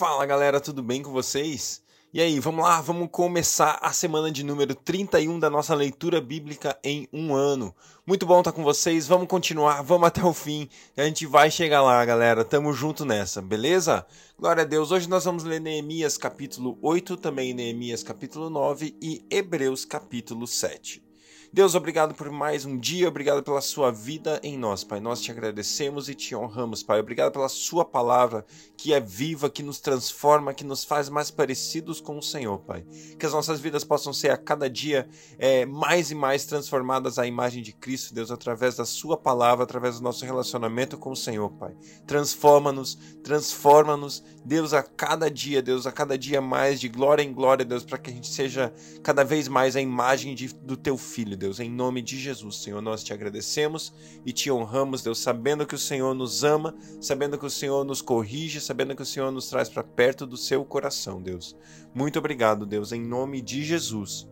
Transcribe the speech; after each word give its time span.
Fala 0.00 0.24
galera, 0.24 0.58
tudo 0.62 0.82
bem 0.82 1.02
com 1.02 1.12
vocês? 1.12 1.82
E 2.10 2.22
aí, 2.22 2.40
vamos 2.40 2.64
lá, 2.64 2.80
vamos 2.80 3.10
começar 3.12 3.78
a 3.82 3.92
semana 3.92 4.32
de 4.32 4.42
número 4.42 4.74
31 4.74 5.38
da 5.38 5.50
nossa 5.50 5.74
leitura 5.74 6.22
bíblica 6.22 6.74
em 6.82 7.06
um 7.12 7.34
ano. 7.34 7.74
Muito 8.06 8.24
bom 8.24 8.38
estar 8.38 8.52
com 8.52 8.64
vocês, 8.64 9.06
vamos 9.06 9.28
continuar, 9.28 9.82
vamos 9.82 10.08
até 10.08 10.24
o 10.24 10.32
fim. 10.32 10.70
A 10.96 11.02
gente 11.02 11.26
vai 11.26 11.50
chegar 11.50 11.82
lá, 11.82 12.02
galera, 12.02 12.46
tamo 12.46 12.72
junto 12.72 13.04
nessa, 13.04 13.42
beleza? 13.42 14.06
Glória 14.38 14.62
a 14.62 14.66
Deus, 14.66 14.90
hoje 14.90 15.06
nós 15.06 15.26
vamos 15.26 15.44
ler 15.44 15.60
Neemias 15.60 16.16
capítulo 16.16 16.78
8, 16.80 17.18
também 17.18 17.52
Neemias 17.52 18.02
capítulo 18.02 18.48
9 18.48 18.96
e 19.02 19.22
Hebreus 19.30 19.84
capítulo 19.84 20.46
7. 20.46 21.09
Deus, 21.52 21.74
obrigado 21.74 22.14
por 22.14 22.30
mais 22.30 22.64
um 22.64 22.78
dia, 22.78 23.08
obrigado 23.08 23.42
pela 23.42 23.60
sua 23.60 23.90
vida 23.90 24.38
em 24.40 24.56
nós, 24.56 24.84
Pai. 24.84 25.00
Nós 25.00 25.20
te 25.20 25.32
agradecemos 25.32 26.08
e 26.08 26.14
te 26.14 26.32
honramos, 26.32 26.80
Pai. 26.80 27.00
Obrigado 27.00 27.32
pela 27.32 27.48
sua 27.48 27.84
palavra 27.84 28.46
que 28.76 28.94
é 28.94 29.00
viva, 29.00 29.50
que 29.50 29.60
nos 29.60 29.80
transforma, 29.80 30.54
que 30.54 30.62
nos 30.62 30.84
faz 30.84 31.08
mais 31.08 31.28
parecidos 31.28 32.00
com 32.00 32.16
o 32.16 32.22
Senhor, 32.22 32.60
Pai. 32.60 32.84
Que 33.18 33.26
as 33.26 33.32
nossas 33.32 33.58
vidas 33.58 33.82
possam 33.82 34.12
ser 34.12 34.30
a 34.30 34.36
cada 34.36 34.70
dia 34.70 35.08
é, 35.40 35.66
mais 35.66 36.12
e 36.12 36.14
mais 36.14 36.46
transformadas 36.46 37.18
à 37.18 37.26
imagem 37.26 37.64
de 37.64 37.72
Cristo, 37.72 38.14
Deus, 38.14 38.30
através 38.30 38.76
da 38.76 38.84
sua 38.84 39.16
palavra, 39.16 39.64
através 39.64 39.96
do 39.96 40.04
nosso 40.04 40.24
relacionamento 40.24 40.96
com 40.96 41.10
o 41.10 41.16
Senhor, 41.16 41.50
Pai. 41.50 41.74
Transforma-nos, 42.06 42.96
transforma-nos, 43.24 44.22
Deus, 44.44 44.72
a 44.72 44.84
cada 44.84 45.28
dia, 45.28 45.60
Deus, 45.60 45.84
a 45.84 45.90
cada 45.90 46.16
dia 46.16 46.40
mais, 46.40 46.78
de 46.78 46.88
glória 46.88 47.24
em 47.24 47.32
glória, 47.32 47.64
Deus, 47.64 47.82
para 47.82 47.98
que 47.98 48.08
a 48.08 48.14
gente 48.14 48.28
seja 48.28 48.72
cada 49.02 49.24
vez 49.24 49.48
mais 49.48 49.74
a 49.74 49.80
imagem 49.80 50.32
de, 50.32 50.54
do 50.54 50.76
teu 50.76 50.96
filho, 50.96 51.39
Deus, 51.40 51.58
em 51.58 51.70
nome 51.70 52.02
de 52.02 52.18
Jesus, 52.18 52.56
Senhor, 52.62 52.82
nós 52.82 53.02
te 53.02 53.14
agradecemos 53.14 53.94
e 54.26 54.32
te 54.32 54.50
honramos, 54.50 55.02
Deus, 55.02 55.18
sabendo 55.18 55.66
que 55.66 55.74
o 55.74 55.78
Senhor 55.78 56.14
nos 56.14 56.44
ama, 56.44 56.76
sabendo 57.00 57.38
que 57.38 57.46
o 57.46 57.50
Senhor 57.50 57.82
nos 57.82 58.02
corrige, 58.02 58.60
sabendo 58.60 58.94
que 58.94 59.00
o 59.00 59.06
Senhor 59.06 59.32
nos 59.32 59.48
traz 59.48 59.66
para 59.66 59.82
perto 59.82 60.26
do 60.26 60.36
seu 60.36 60.62
coração, 60.66 61.20
Deus. 61.22 61.56
Muito 61.94 62.18
obrigado, 62.18 62.66
Deus, 62.66 62.92
em 62.92 63.00
nome 63.00 63.40
de 63.40 63.64
Jesus. 63.64 64.28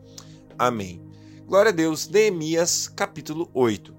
Amém. 0.58 1.02
Glória 1.47 1.70
a 1.70 1.74
Deus, 1.74 2.06
Neemias, 2.06 2.88
capítulo 2.88 3.50
8. 3.54 3.97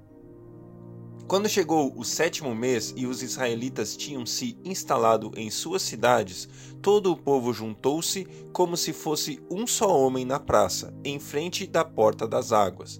Quando 1.29 1.47
chegou 1.47 1.93
o 1.95 2.03
sétimo 2.03 2.55
mês 2.55 2.91
e 2.97 3.05
os 3.05 3.21
israelitas 3.21 3.95
tinham 3.95 4.25
se 4.25 4.57
instalado 4.65 5.31
em 5.37 5.51
suas 5.51 5.83
cidades, 5.83 6.49
todo 6.81 7.11
o 7.11 7.15
povo 7.15 7.53
juntou-se 7.53 8.25
como 8.51 8.75
se 8.75 8.91
fosse 8.91 9.39
um 9.47 9.67
só 9.67 9.95
homem 9.95 10.25
na 10.25 10.39
praça, 10.39 10.91
em 11.05 11.19
frente 11.19 11.67
da 11.67 11.85
porta 11.85 12.27
das 12.27 12.51
águas. 12.51 12.99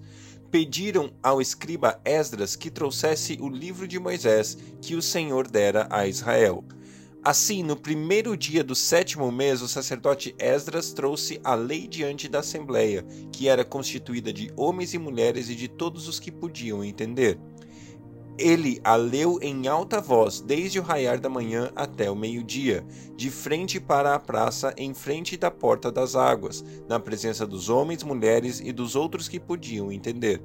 Pediram 0.51 1.11
ao 1.23 1.41
escriba 1.41 1.99
Esdras 2.05 2.55
que 2.55 2.69
trouxesse 2.69 3.35
o 3.41 3.49
livro 3.49 3.87
de 3.87 3.97
Moisés 3.97 4.55
que 4.79 4.93
o 4.93 5.01
Senhor 5.01 5.47
dera 5.47 5.87
a 5.89 6.05
Israel. 6.05 6.63
Assim, 7.23 7.63
no 7.63 7.75
primeiro 7.75 8.37
dia 8.37 8.63
do 8.63 8.75
sétimo 8.75 9.31
mês, 9.31 9.59
o 9.63 9.67
sacerdote 9.67 10.35
Esdras 10.37 10.93
trouxe 10.93 11.41
a 11.43 11.55
lei 11.55 11.87
diante 11.87 12.29
da 12.29 12.39
assembleia, 12.41 13.03
que 13.31 13.47
era 13.47 13.65
constituída 13.65 14.31
de 14.31 14.53
homens 14.55 14.93
e 14.93 14.99
mulheres 14.99 15.49
e 15.49 15.55
de 15.55 15.67
todos 15.67 16.07
os 16.07 16.19
que 16.19 16.31
podiam 16.31 16.83
entender. 16.83 17.39
Ele 18.39 18.79
a 18.85 18.95
leu 18.95 19.37
em 19.41 19.67
alta 19.67 19.99
voz 19.99 20.39
desde 20.39 20.79
o 20.79 20.81
raiar 20.81 21.19
da 21.19 21.27
manhã 21.27 21.71
até 21.75 22.09
o 22.09 22.15
meio-dia, 22.15 22.85
de 23.17 23.29
frente 23.29 23.81
para 23.81 24.15
a 24.15 24.19
praça, 24.19 24.73
em 24.77 24.93
frente 24.93 25.35
da 25.35 25.51
porta 25.51 25.91
das 25.91 26.15
águas, 26.15 26.63
na 26.87 27.01
presença 27.01 27.45
dos 27.45 27.67
homens, 27.67 28.01
mulheres 28.01 28.61
e 28.61 28.71
dos 28.71 28.95
outros 28.95 29.27
que 29.27 29.41
podiam 29.41 29.91
entender. 29.91 30.41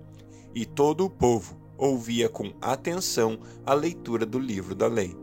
E 0.52 0.66
todo 0.66 1.04
o 1.04 1.10
povo 1.10 1.56
ouvia 1.78 2.28
com 2.28 2.52
atenção 2.60 3.38
a 3.64 3.72
leitura 3.74 4.26
do 4.26 4.40
livro 4.40 4.74
da 4.74 4.88
lei. 4.88 5.16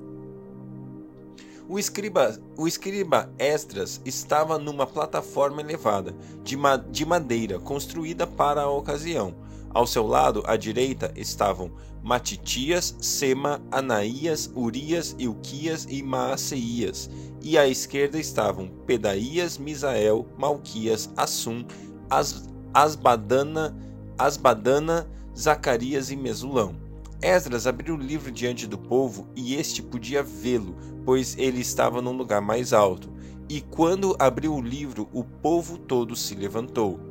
O 1.68 1.78
escriba, 1.78 2.40
o 2.58 2.70
escriba 2.70 3.34
Esdras 3.38 4.02
estava 4.06 4.58
numa 4.58 4.88
plataforma 4.88 5.60
elevada, 5.60 6.16
de, 6.42 6.56
ma 6.56 6.78
de 6.78 7.06
madeira, 7.06 7.60
construída 7.60 8.26
para 8.26 8.62
a 8.62 8.70
ocasião. 8.70 9.36
Ao 9.74 9.88
seu 9.88 10.06
lado, 10.06 10.44
à 10.46 10.58
direita, 10.58 11.14
estavam 11.16 11.72
Matitias, 12.04 12.96
Sema, 13.00 13.62
Anaías, 13.72 14.52
Urias, 14.56 15.16
Ilquias 15.20 15.86
e 15.90 16.02
Maaseias, 16.02 17.10
e 17.42 17.58
à 17.58 17.68
esquerda 17.68 18.20
estavam 18.20 18.68
Pedaías, 18.86 19.58
Misael, 19.58 20.28
Malquias, 20.38 21.12
Assum, 21.16 21.66
As 22.10 22.50
Asbadana, 22.74 23.78
Asbadana, 24.18 25.08
Zacarias 25.38 26.10
e 26.10 26.16
Mesulão. 26.16 26.76
Esdras 27.22 27.68
abriu 27.68 27.96
o 27.96 28.02
livro 28.02 28.32
diante 28.32 28.66
do 28.66 28.78
povo 28.78 29.28
e 29.36 29.56
este 29.56 29.84
podia 29.84 30.24
vê-lo, 30.24 30.76
pois 31.06 31.38
ele 31.38 31.60
estava 31.60 32.02
num 32.02 32.14
lugar 32.14 32.42
mais 32.42 32.74
alto. 32.74 33.12
E 33.50 33.60
quando 33.62 34.16
abriu 34.18 34.56
o 34.56 34.62
livro, 34.62 35.10
o 35.12 35.24
povo 35.24 35.78
todo 35.78 36.16
se 36.16 36.34
levantou. 36.34 37.11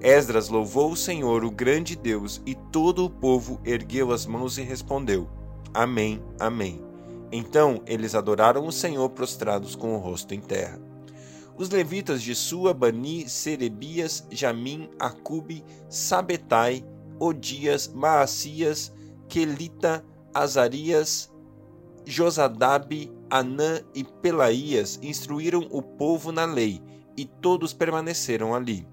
Esdras 0.00 0.48
louvou 0.48 0.92
o 0.92 0.96
Senhor, 0.96 1.44
o 1.44 1.50
grande 1.50 1.96
Deus, 1.96 2.40
e 2.46 2.54
todo 2.54 3.04
o 3.04 3.10
povo 3.10 3.60
ergueu 3.64 4.12
as 4.12 4.26
mãos 4.26 4.56
e 4.56 4.62
respondeu: 4.62 5.28
Amém, 5.74 6.22
Amém. 6.38 6.80
Então 7.32 7.82
eles 7.86 8.14
adoraram 8.14 8.66
o 8.66 8.72
Senhor 8.72 9.08
prostrados 9.10 9.74
com 9.74 9.94
o 9.94 9.98
rosto 9.98 10.34
em 10.34 10.40
terra. 10.40 10.80
Os 11.56 11.68
levitas 11.70 12.22
de 12.22 12.34
Sua, 12.34 12.72
Bani, 12.72 13.28
Serebias, 13.28 14.24
Jamim, 14.30 14.88
Acube, 14.98 15.64
Sabetai, 15.88 16.84
Odias, 17.18 17.88
Maacias, 17.88 18.92
Quelita, 19.28 20.04
Azarias, 20.32 21.30
Josadab, 22.06 23.12
Anã 23.28 23.80
e 23.92 24.04
Pelaías 24.04 25.00
instruíram 25.02 25.66
o 25.70 25.82
povo 25.82 26.30
na 26.30 26.44
lei, 26.44 26.80
e 27.16 27.24
todos 27.26 27.74
permaneceram 27.74 28.54
ali. 28.54 28.86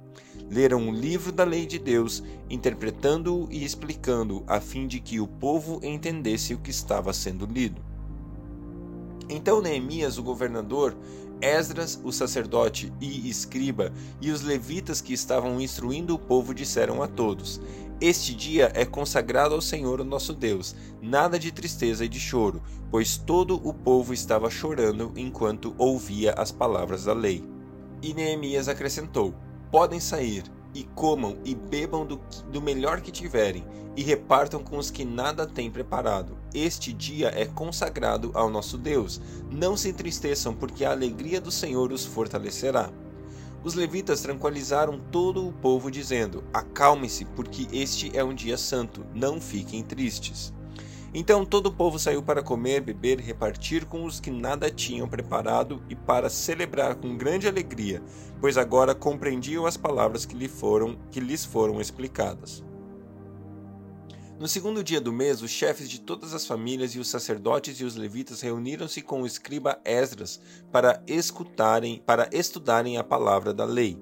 Leram 0.49 0.89
o 0.89 0.91
livro 0.91 1.31
da 1.31 1.43
lei 1.43 1.65
de 1.65 1.79
Deus, 1.79 2.23
interpretando-o 2.49 3.47
e 3.51 3.63
explicando, 3.63 4.43
a 4.47 4.59
fim 4.59 4.87
de 4.87 4.99
que 4.99 5.19
o 5.19 5.27
povo 5.27 5.79
entendesse 5.83 6.53
o 6.53 6.59
que 6.59 6.69
estava 6.69 7.11
sendo 7.13 7.45
lido. 7.45 7.81
Então 9.27 9.61
Neemias, 9.61 10.17
o 10.17 10.23
governador, 10.23 10.95
Esdras, 11.41 11.99
o 12.03 12.11
sacerdote 12.11 12.93
e 13.01 13.27
escriba, 13.27 13.91
e 14.21 14.31
os 14.31 14.41
levitas 14.41 15.01
que 15.01 15.13
estavam 15.13 15.59
instruindo 15.59 16.13
o 16.13 16.19
povo 16.19 16.53
disseram 16.53 17.01
a 17.01 17.07
todos: 17.07 17.59
este 17.99 18.35
dia 18.35 18.71
é 18.75 18.83
consagrado 18.83 19.55
ao 19.55 19.61
Senhor, 19.61 20.01
o 20.01 20.05
nosso 20.05 20.33
Deus, 20.33 20.75
nada 21.01 21.39
de 21.39 21.49
tristeza 21.49 22.03
e 22.03 22.09
de 22.09 22.19
choro, 22.19 22.61
pois 22.91 23.17
todo 23.17 23.55
o 23.67 23.73
povo 23.73 24.13
estava 24.13 24.49
chorando 24.49 25.13
enquanto 25.15 25.73
ouvia 25.77 26.33
as 26.33 26.51
palavras 26.51 27.05
da 27.05 27.13
lei. 27.13 27.41
E 28.01 28.13
Neemias 28.13 28.67
acrescentou: 28.67 29.33
Podem 29.71 29.99
sair, 29.99 30.43
e 30.75 30.83
comam 30.93 31.37
e 31.45 31.55
bebam 31.55 32.05
do, 32.05 32.19
do 32.51 32.61
melhor 32.61 33.01
que 33.01 33.11
tiverem, 33.11 33.65
e 33.95 34.03
repartam 34.03 34.61
com 34.61 34.77
os 34.77 34.91
que 34.91 35.05
nada 35.05 35.47
têm 35.47 35.71
preparado. 35.71 36.37
Este 36.53 36.91
dia 36.91 37.31
é 37.33 37.45
consagrado 37.45 38.31
ao 38.33 38.49
nosso 38.49 38.77
Deus. 38.77 39.21
Não 39.49 39.77
se 39.77 39.89
entristeçam, 39.89 40.53
porque 40.53 40.83
a 40.83 40.91
alegria 40.91 41.39
do 41.39 41.49
Senhor 41.49 41.93
os 41.93 42.05
fortalecerá. 42.05 42.91
Os 43.63 43.73
levitas 43.73 44.21
tranquilizaram 44.21 44.99
todo 45.11 45.47
o 45.47 45.53
povo, 45.53 45.89
dizendo: 45.89 46.43
Acalme-se, 46.53 47.25
porque 47.25 47.67
este 47.71 48.15
é 48.15 48.23
um 48.23 48.33
dia 48.33 48.57
santo, 48.57 49.05
não 49.13 49.39
fiquem 49.39 49.81
tristes. 49.81 50.53
Então 51.13 51.45
todo 51.45 51.67
o 51.67 51.73
povo 51.73 51.97
saiu 51.97 52.21
para 52.21 52.43
comer, 52.43 52.81
beber, 52.81 53.19
repartir 53.19 53.85
com 53.85 54.05
os 54.05 54.19
que 54.19 54.29
nada 54.29 54.69
tinham 54.69 55.07
preparado 55.07 55.81
e 55.89 55.95
para 55.95 56.29
celebrar 56.29 56.95
com 56.95 57.17
grande 57.17 57.47
alegria, 57.47 58.01
pois 58.41 58.57
agora 58.57 58.93
compreendiam 58.93 59.65
as 59.65 59.77
palavras 59.77 60.25
que, 60.25 60.35
lhe 60.35 60.47
foram, 60.47 60.97
que 61.11 61.19
lhes 61.19 61.45
foram 61.45 61.79
explicadas. 61.79 62.63
No 64.37 64.49
segundo 64.49 64.83
dia 64.83 64.99
do 64.99 65.13
mês, 65.13 65.41
os 65.41 65.49
chefes 65.49 65.89
de 65.89 66.01
todas 66.01 66.33
as 66.33 66.45
famílias 66.45 66.93
e 66.93 66.99
os 66.99 67.07
sacerdotes 67.07 67.79
e 67.79 67.85
os 67.85 67.95
levitas 67.95 68.41
reuniram-se 68.41 69.01
com 69.01 69.21
o 69.21 69.25
escriba 69.25 69.79
Esdras 69.85 70.41
para 70.73 71.01
escutarem, 71.07 72.03
para 72.05 72.29
estudarem 72.33 72.97
a 72.97 73.03
palavra 73.03 73.53
da 73.53 73.63
lei. 73.63 73.97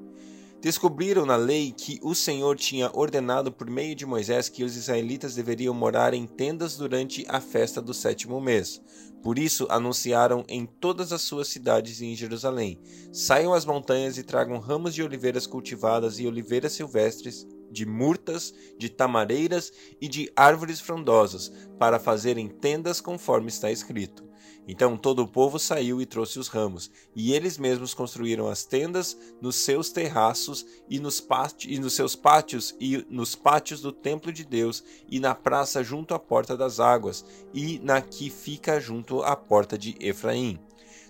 Descobriram 0.63 1.25
na 1.25 1.36
lei 1.36 1.74
que 1.75 2.00
o 2.01 2.15
Senhor 2.15 2.56
tinha 2.56 2.89
ordenado 2.94 3.51
por 3.51 3.69
meio 3.69 3.94
de 3.94 4.06
Moisés 4.06 4.48
que 4.48 4.63
os 4.63 4.77
israelitas 4.77 5.36
deveriam 5.36 5.74
morar 5.74 6.13
em 6.13 6.25
tendas 6.25 6.77
durante 6.77 7.25
a 7.27 7.42
festa 7.42 7.81
do 7.81 7.94
sétimo 7.94 8.39
mês. 8.39 8.81
Por 9.21 9.38
isso 9.38 9.68
anunciaram 9.69 10.45
em 10.48 10.65
todas 10.65 11.12
as 11.12 11.21
suas 11.21 11.50
cidades 11.50 12.00
e 12.00 12.06
em 12.06 12.15
Jerusalém: 12.15 12.80
Saiam 13.12 13.54
às 13.54 13.65
montanhas 13.65 14.18
e 14.18 14.24
tragam 14.24 14.57
ramos 14.57 14.95
de 14.95 15.04
oliveiras 15.04 15.45
cultivadas 15.45 16.18
e 16.18 16.25
oliveiras 16.25 16.71
silvestres 16.71 17.45
de 17.69 17.86
murtas, 17.86 18.54
de 18.77 18.88
tamareiras 18.88 19.69
e 20.00 20.07
de 20.07 20.31
árvores 20.33 20.80
frondosas, 20.80 21.51
para 21.77 22.00
fazerem 22.00 22.48
tendas 22.48 23.01
conforme 23.01 23.50
está 23.50 23.69
escrito. 23.69 24.24
Então 24.68 24.95
todo 24.95 25.24
o 25.24 25.27
povo 25.27 25.60
saiu 25.60 26.01
e 26.01 26.06
trouxe 26.06 26.39
os 26.39 26.48
ramos, 26.48 26.89
e 27.15 27.33
eles 27.33 27.57
mesmos 27.57 27.94
construíram 27.94 28.48
as 28.48 28.63
tendas 28.63 29.18
nos 29.42 29.57
seus 29.57 29.92
terraços 29.92 30.65
e 30.89 31.00
nos, 31.00 31.25
e 31.68 31.80
nos 31.80 31.94
seus 31.94 32.15
pátios 32.15 32.75
e 32.80 33.06
nos 33.10 33.36
pátios 33.36 33.81
do 33.81 33.92
templo 33.92 34.31
de 34.31 34.45
Deus 34.45 34.83
e 35.10 35.19
na 35.19 35.36
praça 35.36 35.83
junto 35.83 36.13
à 36.13 36.19
porta 36.19 36.56
das 36.56 36.80
águas 36.80 37.25
e 37.54 37.80
na 37.80 38.01
que 38.01 38.30
fica 38.30 38.80
junto 38.80 39.21
à 39.21 39.36
porta 39.36 39.77
de 39.77 39.95
Efraim. 40.00 40.60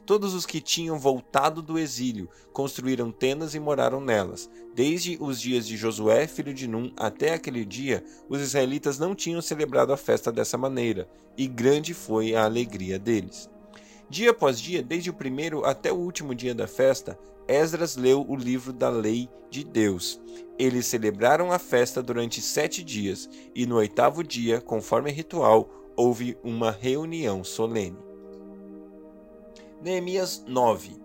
Todos 0.05 0.33
os 0.33 0.45
que 0.45 0.59
tinham 0.59 0.99
voltado 0.99 1.61
do 1.61 1.79
exílio 1.79 2.29
construíram 2.51 3.09
tendas 3.09 3.55
e 3.55 3.59
moraram 3.59 4.01
nelas. 4.01 4.49
Desde 4.75 5.17
os 5.21 5.39
dias 5.39 5.65
de 5.65 5.77
Josué, 5.77 6.27
filho 6.27 6.53
de 6.53 6.67
Num, 6.67 6.91
até 6.97 7.33
aquele 7.33 7.63
dia, 7.63 8.03
os 8.27 8.41
israelitas 8.41 8.99
não 8.99 9.15
tinham 9.15 9.41
celebrado 9.41 9.93
a 9.93 9.97
festa 9.97 10.29
dessa 10.29 10.57
maneira, 10.57 11.07
e 11.37 11.47
grande 11.47 11.93
foi 11.93 12.35
a 12.35 12.43
alegria 12.43 12.99
deles. 12.99 13.49
Dia 14.09 14.31
após 14.31 14.59
dia, 14.59 14.83
desde 14.83 15.09
o 15.09 15.13
primeiro 15.13 15.63
até 15.63 15.91
o 15.91 15.97
último 15.97 16.35
dia 16.35 16.53
da 16.53 16.67
festa, 16.67 17.17
Esdras 17.47 17.95
leu 17.95 18.25
o 18.27 18.35
livro 18.35 18.73
da 18.73 18.89
lei 18.89 19.29
de 19.49 19.63
Deus. 19.63 20.19
Eles 20.59 20.85
celebraram 20.85 21.51
a 21.51 21.59
festa 21.59 22.03
durante 22.03 22.41
sete 22.41 22.83
dias, 22.83 23.29
e 23.55 23.65
no 23.65 23.77
oitavo 23.77 24.21
dia, 24.21 24.59
conforme 24.59 25.11
ritual, 25.11 25.69
houve 25.95 26.37
uma 26.43 26.71
reunião 26.71 27.41
solene. 27.43 27.97
Neemias 29.83 30.41
9 30.47 30.95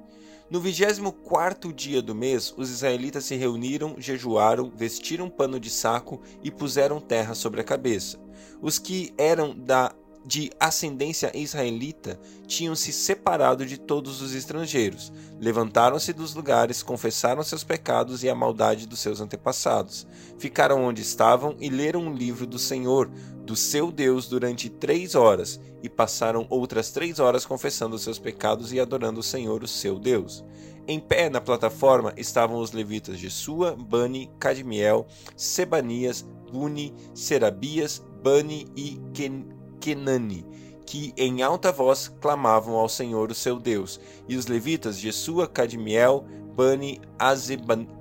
No 0.49 0.61
vigésimo 0.61 1.11
quarto 1.11 1.73
dia 1.73 2.01
do 2.01 2.15
mês, 2.15 2.55
os 2.57 2.71
israelitas 2.71 3.25
se 3.25 3.35
reuniram, 3.35 3.97
jejuaram, 3.99 4.71
vestiram 4.73 5.29
pano 5.29 5.59
de 5.59 5.69
saco 5.69 6.21
e 6.45 6.51
puseram 6.51 7.01
terra 7.01 7.35
sobre 7.35 7.61
a 7.61 7.65
cabeça. 7.65 8.21
Os 8.63 8.79
que 8.79 9.13
eram 9.19 9.53
da 9.53 9.93
de 10.29 10.51
ascendência 10.61 11.35
israelita 11.35 12.21
tinham 12.47 12.77
se 12.77 12.93
separado 12.93 13.65
de 13.65 13.79
todos 13.81 14.21
os 14.21 14.35
estrangeiros, 14.35 15.11
levantaram-se 15.41 16.13
dos 16.13 16.35
lugares, 16.35 16.83
confessaram 16.83 17.43
seus 17.43 17.65
pecados 17.65 18.23
e 18.23 18.29
a 18.29 18.35
maldade 18.35 18.87
dos 18.87 18.99
seus 19.01 19.23
antepassados, 19.23 20.07
ficaram 20.39 20.85
onde 20.85 21.01
estavam 21.01 21.57
e 21.59 21.71
leram 21.71 22.09
o 22.09 22.15
livro 22.15 22.47
do 22.47 22.59
Senhor, 22.59 23.11
do 23.43 23.57
seu 23.57 23.91
Deus, 23.91 24.29
durante 24.29 24.69
três 24.69 25.15
horas, 25.15 25.59
e 25.83 25.89
passaram 25.89 26.47
outras 26.51 26.91
três 26.91 27.19
horas 27.19 27.47
confessando 27.47 27.99
seus 27.99 28.19
pecados 28.19 28.71
e 28.71 28.79
adorando 28.79 29.21
o 29.21 29.23
Senhor, 29.23 29.63
o 29.63 29.69
seu 29.69 29.99
Deus. 29.99 30.45
Em 30.87 31.01
pé 31.01 31.31
na 31.31 31.41
plataforma 31.41 32.13
estavam 32.19 32.61
os 32.61 32.73
levitas 32.73 33.19
de 33.19 33.31
Sua, 33.31 33.75
Bani, 33.75 34.31
Cadmiel, 34.39 35.07
Sebanias, 35.35 36.21
Buni, 36.53 36.95
Serabias, 37.15 38.03
Bani 38.23 38.67
e 38.77 39.01
Ken 39.15 39.58
Kenani, 39.81 40.45
que 40.87 41.13
em 41.17 41.43
alta 41.43 41.71
voz 41.71 42.09
clamavam 42.21 42.75
ao 42.75 42.89
Senhor 42.89 43.31
o 43.31 43.35
seu 43.35 43.59
Deus, 43.59 44.01
e 44.29 44.37
os 44.37 44.47
levitas 44.47 44.99
Jesua, 44.99 45.47
Cadmiel, 45.47 46.25
Bani, 46.55 47.01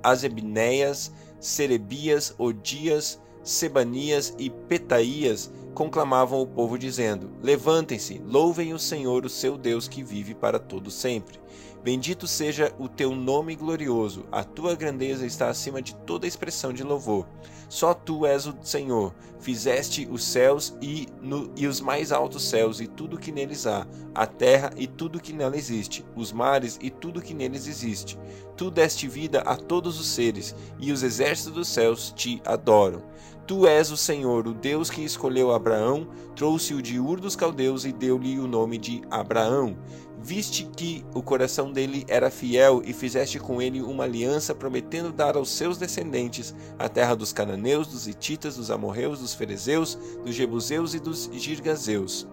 Azebneias, 0.02 1.12
Serebias, 1.38 2.34
Odias, 2.38 3.20
Sebanias 3.42 4.34
e 4.38 4.50
Petaías 4.50 5.50
conclamavam 5.74 6.42
o 6.42 6.46
povo 6.46 6.76
dizendo: 6.76 7.30
Levantem-se, 7.42 8.20
louvem 8.26 8.74
o 8.74 8.78
Senhor, 8.78 9.24
o 9.24 9.28
seu 9.28 9.56
Deus 9.56 9.86
que 9.86 10.02
vive 10.02 10.34
para 10.34 10.58
todo 10.58 10.90
sempre. 10.90 11.38
Bendito 11.82 12.26
seja 12.26 12.74
o 12.78 12.88
teu 12.88 13.14
nome 13.14 13.54
glorioso, 13.54 14.24
a 14.32 14.42
tua 14.42 14.74
grandeza 14.74 15.24
está 15.24 15.48
acima 15.48 15.80
de 15.80 15.94
toda 15.94 16.26
expressão 16.26 16.72
de 16.72 16.82
louvor. 16.82 17.26
Só 17.68 17.94
tu 17.94 18.26
és 18.26 18.46
o 18.46 18.54
Senhor, 18.62 19.14
fizeste 19.38 20.08
os 20.10 20.24
céus 20.24 20.74
e, 20.82 21.06
no, 21.22 21.52
e 21.56 21.66
os 21.66 21.80
mais 21.80 22.10
altos 22.10 22.48
céus 22.48 22.80
e 22.80 22.86
tudo 22.86 23.18
que 23.18 23.30
neles 23.30 23.66
há, 23.66 23.86
a 24.14 24.26
terra 24.26 24.70
e 24.76 24.86
tudo 24.86 25.20
que 25.20 25.32
nela 25.32 25.56
existe, 25.56 26.04
os 26.16 26.32
mares 26.32 26.78
e 26.82 26.90
tudo 26.90 27.22
que 27.22 27.34
neles 27.34 27.68
existe. 27.68 28.18
Tu 28.56 28.70
deste 28.70 29.06
vida 29.06 29.40
a 29.42 29.54
todos 29.54 30.00
os 30.00 30.06
seres, 30.08 30.54
e 30.80 30.90
os 30.90 31.02
exércitos 31.02 31.52
dos 31.52 31.68
céus 31.68 32.12
te 32.16 32.42
adoram. 32.44 33.02
Tu 33.48 33.66
és 33.66 33.90
o 33.90 33.96
Senhor, 33.96 34.46
o 34.46 34.52
Deus 34.52 34.90
que 34.90 35.02
escolheu 35.02 35.54
Abraão, 35.54 36.06
trouxe-o 36.36 36.82
de 36.82 37.00
Ur 37.00 37.18
dos 37.18 37.34
Caldeus 37.34 37.86
e 37.86 37.92
deu-lhe 37.92 38.38
o 38.38 38.46
nome 38.46 38.76
de 38.76 39.00
Abraão. 39.10 39.74
Viste 40.20 40.68
que 40.76 41.02
o 41.14 41.22
coração 41.22 41.72
dele 41.72 42.04
era 42.08 42.30
fiel 42.30 42.82
e 42.84 42.92
fizeste 42.92 43.38
com 43.38 43.62
ele 43.62 43.80
uma 43.80 44.04
aliança, 44.04 44.54
prometendo 44.54 45.10
dar 45.10 45.34
aos 45.34 45.48
seus 45.48 45.78
descendentes 45.78 46.54
a 46.78 46.90
terra 46.90 47.14
dos 47.14 47.32
cananeus, 47.32 47.86
dos 47.86 48.06
hititas, 48.06 48.56
dos 48.56 48.70
amorreus, 48.70 49.20
dos 49.20 49.32
ferezeus, 49.32 49.98
dos 50.22 50.34
jebuseus 50.34 50.92
e 50.92 51.00
dos 51.00 51.30
girgazeus 51.32 52.28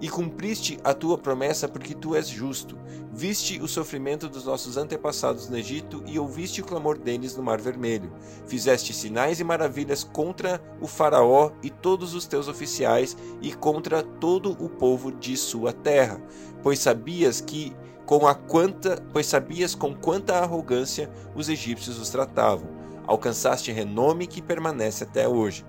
e 0.00 0.08
cumpriste 0.08 0.78
a 0.84 0.92
tua 0.92 1.16
promessa 1.16 1.68
porque 1.68 1.94
tu 1.94 2.14
és 2.14 2.28
justo. 2.28 2.78
Viste 3.12 3.60
o 3.60 3.68
sofrimento 3.68 4.28
dos 4.28 4.44
nossos 4.44 4.76
antepassados 4.76 5.48
no 5.48 5.56
Egito 5.56 6.02
e 6.06 6.18
ouviste 6.18 6.60
o 6.60 6.64
clamor 6.64 6.98
deles 6.98 7.34
no 7.36 7.42
Mar 7.42 7.60
Vermelho. 7.60 8.12
Fizeste 8.46 8.92
sinais 8.92 9.40
e 9.40 9.44
maravilhas 9.44 10.04
contra 10.04 10.60
o 10.80 10.86
Faraó 10.86 11.50
e 11.62 11.70
todos 11.70 12.14
os 12.14 12.26
teus 12.26 12.48
oficiais 12.48 13.16
e 13.40 13.54
contra 13.54 14.02
todo 14.02 14.52
o 14.52 14.68
povo 14.68 15.10
de 15.12 15.36
sua 15.36 15.72
terra, 15.72 16.20
pois 16.62 16.78
sabias 16.78 17.40
que 17.40 17.74
com 18.04 18.26
a 18.26 18.34
quanta, 18.34 19.02
pois 19.12 19.26
sabias 19.26 19.74
com 19.74 19.94
quanta 19.94 20.36
arrogância 20.36 21.10
os 21.34 21.48
egípcios 21.48 21.98
os 21.98 22.10
tratavam. 22.10 22.68
Alcançaste 23.06 23.72
renome 23.72 24.26
que 24.26 24.42
permanece 24.42 25.04
até 25.04 25.28
hoje. 25.28 25.64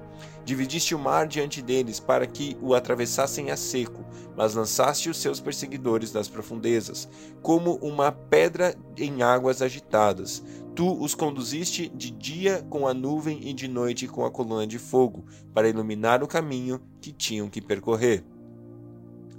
Dividiste 0.47 0.95
o 0.95 0.99
mar 0.99 1.27
diante 1.27 1.61
deles 1.61 1.99
para 1.99 2.25
que 2.25 2.55
o 2.61 2.73
atravessassem 2.73 3.51
a 3.51 3.57
seco, 3.57 4.05
mas 4.33 4.53
lançaste 4.53 5.09
os 5.09 5.17
seus 5.17 5.41
perseguidores 5.41 6.09
das 6.09 6.29
profundezas, 6.29 7.05
como 7.41 7.75
uma 7.81 8.13
pedra 8.13 8.73
em 8.95 9.21
águas 9.21 9.61
agitadas. 9.61 10.41
Tu 10.73 11.03
os 11.03 11.13
conduziste 11.13 11.89
de 11.89 12.11
dia 12.11 12.65
com 12.69 12.87
a 12.87 12.93
nuvem 12.93 13.41
e 13.45 13.51
de 13.51 13.67
noite 13.67 14.07
com 14.07 14.23
a 14.23 14.31
coluna 14.31 14.65
de 14.65 14.79
fogo, 14.79 15.25
para 15.53 15.67
iluminar 15.67 16.23
o 16.23 16.27
caminho 16.27 16.79
que 17.01 17.11
tinham 17.11 17.49
que 17.49 17.59
percorrer. 17.59 18.23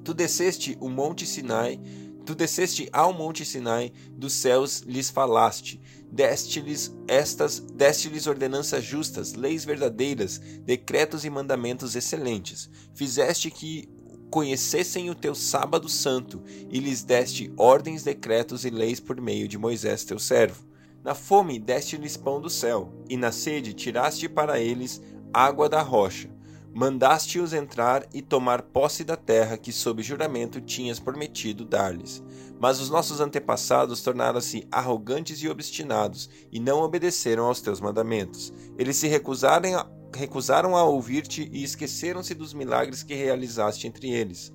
Tu 0.05 0.12
desceste 0.12 0.76
o 0.78 0.90
monte 0.90 1.25
Sinai 1.25 1.81
Tu 2.28 2.34
desceste 2.34 2.90
ao 2.93 3.14
monte 3.14 3.43
Sinai, 3.43 3.90
dos 4.12 4.34
céus 4.34 4.81
lhes 4.81 5.08
falaste, 5.08 5.81
deste-lhes 6.10 6.94
estas, 7.06 7.60
deste-lhes 7.60 8.26
ordenanças 8.26 8.84
justas, 8.84 9.34
leis 9.34 9.64
verdadeiras, 9.64 10.38
decretos 10.64 11.25
e 11.25 11.31
mandamentos 11.31 11.94
excelentes. 11.94 12.70
Fizeste 12.94 13.50
que 13.50 13.88
conhecessem 14.31 15.08
o 15.10 15.14
teu 15.14 15.34
sábado 15.34 15.88
santo, 15.88 16.43
e 16.70 16.78
lhes 16.78 17.02
deste 17.02 17.52
ordens, 17.56 18.02
decretos 18.02 18.64
e 18.64 18.70
leis 18.70 19.00
por 19.00 19.20
meio 19.20 19.49
de 19.49 19.56
Moisés 19.56 20.05
teu 20.05 20.19
servo. 20.19 20.66
Na 21.02 21.14
fome 21.14 21.58
deste-lhes 21.58 22.16
pão 22.16 22.40
do 22.40 22.50
céu, 22.50 22.93
e 23.08 23.16
na 23.16 23.32
sede 23.32 23.72
tiraste 23.72 24.28
para 24.28 24.60
eles 24.60 25.00
água 25.32 25.69
da 25.69 25.81
rocha 25.81 26.38
mandaste-os 26.75 27.53
entrar 27.53 28.06
e 28.12 28.23
tomar 28.23 28.62
posse 28.62 29.05
da 29.05 29.17
terra 29.17 29.56
que, 29.56 29.73
sob 29.73 30.03
juramento, 30.03 30.61
tinhas 30.61 31.00
prometido 31.00 31.65
dar-lhes. 31.65 32.23
Mas 32.61 32.81
os 32.81 32.91
nossos 32.91 33.20
antepassados 33.20 34.03
tornaram-se 34.03 34.67
arrogantes 34.70 35.43
e 35.43 35.49
obstinados, 35.49 36.29
e 36.51 36.58
não 36.58 36.81
obedeceram 36.81 37.46
aos 37.46 37.60
teus 37.60 37.81
mandamentos. 37.81 38.53
Eles 38.77 38.96
se 38.96 39.08
recusaram 39.08 39.79
a, 39.79 39.89
recusaram 40.15 40.77
a 40.77 40.84
ouvir-te 40.84 41.48
e 41.53 41.63
esqueceram-se 41.63 42.34
dos 42.34 42.55
milagres 42.55 43.03
que 43.03 43.15
realizaste 43.15 43.87
entre 43.87 44.10
eles. 44.10 44.53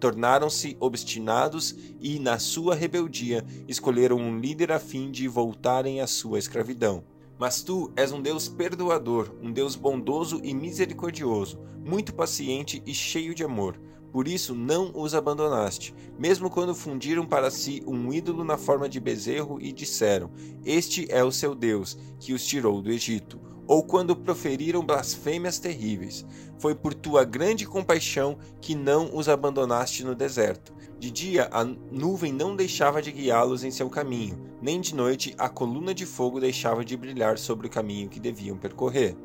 Tornaram-se 0.00 0.76
obstinados 0.80 1.74
e, 2.00 2.18
na 2.18 2.38
sua 2.38 2.74
rebeldia, 2.74 3.44
escolheram 3.68 4.16
um 4.16 4.38
líder 4.38 4.72
a 4.72 4.80
fim 4.80 5.10
de 5.10 5.28
voltarem 5.28 6.00
à 6.00 6.06
sua 6.06 6.38
escravidão. 6.38 7.04
Mas 7.38 7.62
tu 7.62 7.90
és 7.96 8.12
um 8.12 8.20
Deus 8.20 8.48
perdoador, 8.48 9.34
um 9.42 9.52
Deus 9.52 9.74
bondoso 9.74 10.40
e 10.42 10.54
misericordioso, 10.54 11.58
muito 11.84 12.14
paciente 12.14 12.82
e 12.86 12.94
cheio 12.94 13.34
de 13.34 13.44
amor. 13.44 13.80
Por 14.12 14.28
isso 14.28 14.54
não 14.54 14.92
os 14.94 15.14
abandonaste, 15.14 15.94
mesmo 16.18 16.50
quando 16.50 16.74
fundiram 16.74 17.26
para 17.26 17.50
si 17.50 17.82
um 17.86 18.12
ídolo 18.12 18.44
na 18.44 18.58
forma 18.58 18.88
de 18.88 19.00
bezerro 19.00 19.58
e 19.60 19.72
disseram: 19.72 20.30
Este 20.64 21.06
é 21.10 21.24
o 21.24 21.32
seu 21.32 21.54
Deus, 21.54 21.98
que 22.20 22.34
os 22.34 22.46
tirou 22.46 22.82
do 22.82 22.90
Egito 22.90 23.51
ou 23.66 23.82
quando 23.82 24.16
proferiram 24.16 24.84
blasfêmias 24.84 25.58
terríveis. 25.58 26.24
Foi 26.58 26.74
por 26.74 26.94
tua 26.94 27.24
grande 27.24 27.66
compaixão 27.66 28.36
que 28.60 28.74
não 28.74 29.16
os 29.16 29.28
abandonaste 29.28 30.04
no 30.04 30.14
deserto. 30.14 30.72
De 30.98 31.10
dia 31.10 31.48
a 31.52 31.64
nuvem 31.64 32.32
não 32.32 32.54
deixava 32.54 33.02
de 33.02 33.10
guiá-los 33.10 33.64
em 33.64 33.70
seu 33.70 33.90
caminho, 33.90 34.38
nem 34.60 34.80
de 34.80 34.94
noite 34.94 35.34
a 35.36 35.48
coluna 35.48 35.92
de 35.92 36.06
fogo 36.06 36.38
deixava 36.38 36.84
de 36.84 36.96
brilhar 36.96 37.38
sobre 37.38 37.66
o 37.66 37.70
caminho 37.70 38.08
que 38.08 38.20
deviam 38.20 38.56
percorrer. 38.56 39.16